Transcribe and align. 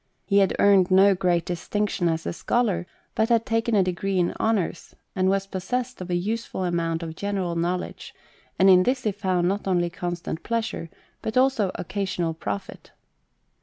He 0.25 0.39
had 0.39 0.55
earned 0.57 0.89
no 0.89 1.13
great 1.13 1.45
distinction 1.45 2.09
as 2.09 2.25
a 2.25 2.33
scholar, 2.33 2.87
but 3.13 3.29
had 3.29 3.45
taken 3.45 3.75
a 3.75 3.83
degree 3.83 4.17
in 4.17 4.33
honours, 4.39 4.95
and 5.15 5.29
was 5.29 5.45
possessed 5.45 6.01
of 6.01 6.09
a 6.09 6.15
useful 6.15 6.63
amount 6.65 7.03
of 7.03 7.15
general 7.15 7.55
know 7.55 7.75
ledge, 7.75 8.11
and 8.57 8.67
in 8.67 8.81
this 8.81 9.03
he 9.03 9.11
found 9.11 9.47
not 9.47 9.67
only 9.67 9.91
constant 9.91 10.41
pleasure, 10.41 10.89
but 11.21 11.37
also 11.37 11.69
occasional 11.75 12.33
profit. 12.33 12.89